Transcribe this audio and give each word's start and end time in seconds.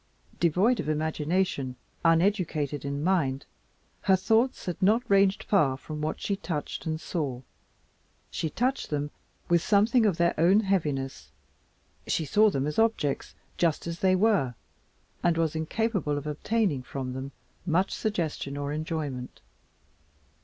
Devoid 0.39 0.79
of 0.79 0.89
imagination, 0.89 1.75
uneducated 2.03 2.83
in 2.83 3.03
mind, 3.03 3.45
her 4.01 4.15
thoughts 4.15 4.65
had 4.65 4.81
not 4.81 5.03
ranged 5.07 5.43
far 5.43 5.77
from 5.77 6.01
what 6.01 6.19
she 6.19 6.35
touched 6.35 6.87
and 6.87 6.99
saw. 6.99 7.43
She 8.31 8.49
touched 8.49 8.89
them 8.89 9.11
with 9.47 9.61
something 9.61 10.07
of 10.07 10.17
their 10.17 10.33
own 10.39 10.61
heaviness, 10.61 11.29
she 12.07 12.25
saw 12.25 12.49
them 12.49 12.65
as 12.65 12.79
objects 12.79 13.35
just 13.59 13.85
what 13.85 13.97
they 13.99 14.15
were 14.15 14.55
and 15.21 15.37
was 15.37 15.55
incapable 15.55 16.17
of 16.17 16.25
obtaining 16.25 16.81
from 16.81 17.13
them 17.13 17.31
much 17.67 17.91
suggestion 17.91 18.57
or 18.57 18.73
enjoyment. 18.73 19.39